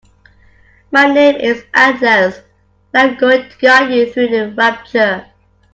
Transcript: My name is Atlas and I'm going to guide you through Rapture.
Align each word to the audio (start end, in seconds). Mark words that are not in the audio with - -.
My 0.89 1.05
name 1.13 1.35
is 1.35 1.63
Atlas 1.75 2.37
and 2.91 3.11
I'm 3.11 3.19
going 3.19 3.47
to 3.47 3.57
guide 3.59 3.93
you 3.93 4.11
through 4.11 4.55
Rapture. 4.57 5.27